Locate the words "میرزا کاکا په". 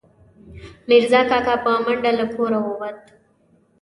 0.87-1.71